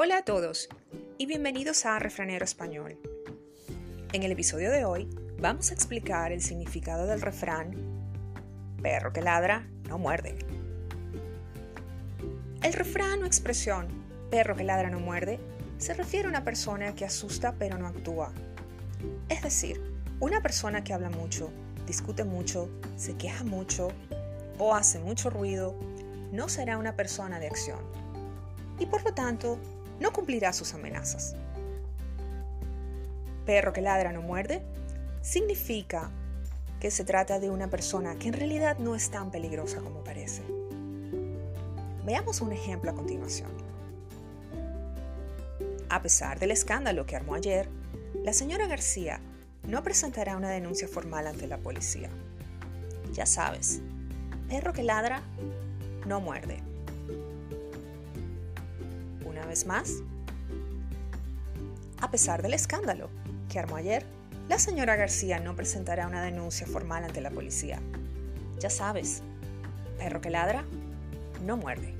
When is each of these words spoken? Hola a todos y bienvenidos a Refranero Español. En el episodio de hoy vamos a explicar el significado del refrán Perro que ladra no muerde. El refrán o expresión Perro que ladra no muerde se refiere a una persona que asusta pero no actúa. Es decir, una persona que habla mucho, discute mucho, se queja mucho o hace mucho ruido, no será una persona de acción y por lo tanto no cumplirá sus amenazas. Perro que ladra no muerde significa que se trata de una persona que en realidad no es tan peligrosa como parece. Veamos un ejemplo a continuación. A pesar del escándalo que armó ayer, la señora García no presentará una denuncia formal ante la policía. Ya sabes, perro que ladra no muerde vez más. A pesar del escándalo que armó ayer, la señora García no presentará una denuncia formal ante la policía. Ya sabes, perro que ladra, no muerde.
Hola 0.00 0.18
a 0.18 0.22
todos 0.22 0.68
y 1.18 1.26
bienvenidos 1.26 1.84
a 1.84 1.98
Refranero 1.98 2.44
Español. 2.44 2.96
En 4.12 4.22
el 4.22 4.30
episodio 4.30 4.70
de 4.70 4.84
hoy 4.84 5.10
vamos 5.40 5.72
a 5.72 5.74
explicar 5.74 6.30
el 6.30 6.40
significado 6.40 7.08
del 7.08 7.20
refrán 7.20 7.74
Perro 8.80 9.12
que 9.12 9.22
ladra 9.22 9.68
no 9.88 9.98
muerde. 9.98 10.38
El 12.62 12.74
refrán 12.74 13.24
o 13.24 13.26
expresión 13.26 13.88
Perro 14.30 14.54
que 14.54 14.62
ladra 14.62 14.88
no 14.88 15.00
muerde 15.00 15.40
se 15.78 15.94
refiere 15.94 16.26
a 16.26 16.30
una 16.30 16.44
persona 16.44 16.94
que 16.94 17.04
asusta 17.04 17.56
pero 17.58 17.76
no 17.76 17.88
actúa. 17.88 18.32
Es 19.28 19.42
decir, 19.42 19.82
una 20.20 20.40
persona 20.40 20.84
que 20.84 20.92
habla 20.92 21.10
mucho, 21.10 21.50
discute 21.88 22.22
mucho, 22.22 22.70
se 22.96 23.16
queja 23.16 23.42
mucho 23.42 23.88
o 24.58 24.76
hace 24.76 25.00
mucho 25.00 25.28
ruido, 25.28 25.74
no 26.30 26.48
será 26.48 26.78
una 26.78 26.94
persona 26.94 27.40
de 27.40 27.48
acción 27.48 27.80
y 28.78 28.86
por 28.86 29.02
lo 29.04 29.12
tanto 29.12 29.58
no 30.00 30.12
cumplirá 30.12 30.52
sus 30.52 30.74
amenazas. 30.74 31.34
Perro 33.46 33.72
que 33.72 33.80
ladra 33.80 34.12
no 34.12 34.22
muerde 34.22 34.62
significa 35.22 36.10
que 36.80 36.90
se 36.90 37.04
trata 37.04 37.40
de 37.40 37.50
una 37.50 37.68
persona 37.68 38.16
que 38.16 38.28
en 38.28 38.34
realidad 38.34 38.78
no 38.78 38.94
es 38.94 39.10
tan 39.10 39.30
peligrosa 39.30 39.80
como 39.80 40.04
parece. 40.04 40.42
Veamos 42.04 42.40
un 42.40 42.52
ejemplo 42.52 42.90
a 42.90 42.94
continuación. 42.94 43.50
A 45.88 46.02
pesar 46.02 46.38
del 46.38 46.50
escándalo 46.50 47.06
que 47.06 47.16
armó 47.16 47.34
ayer, 47.34 47.68
la 48.22 48.32
señora 48.32 48.66
García 48.66 49.20
no 49.66 49.82
presentará 49.82 50.36
una 50.36 50.50
denuncia 50.50 50.86
formal 50.86 51.26
ante 51.26 51.46
la 51.46 51.58
policía. 51.58 52.10
Ya 53.12 53.26
sabes, 53.26 53.80
perro 54.48 54.72
que 54.72 54.82
ladra 54.82 55.22
no 56.06 56.20
muerde 56.20 56.62
vez 59.48 59.66
más. 59.66 60.02
A 62.00 62.10
pesar 62.10 62.42
del 62.42 62.54
escándalo 62.54 63.10
que 63.48 63.58
armó 63.58 63.76
ayer, 63.76 64.06
la 64.48 64.58
señora 64.58 64.96
García 64.96 65.40
no 65.40 65.56
presentará 65.56 66.06
una 66.06 66.22
denuncia 66.22 66.66
formal 66.66 67.04
ante 67.04 67.20
la 67.20 67.30
policía. 67.30 67.80
Ya 68.60 68.70
sabes, 68.70 69.22
perro 69.98 70.20
que 70.20 70.30
ladra, 70.30 70.64
no 71.44 71.56
muerde. 71.56 71.94